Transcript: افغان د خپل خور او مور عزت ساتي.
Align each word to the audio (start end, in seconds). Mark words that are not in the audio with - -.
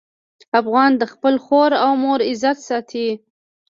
افغان 0.59 0.91
د 0.97 1.03
خپل 1.13 1.35
خور 1.45 1.71
او 1.83 1.91
مور 2.03 2.19
عزت 2.29 2.57
ساتي. 2.67 3.09